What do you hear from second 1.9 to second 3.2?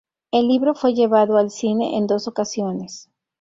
en dos ocasiones.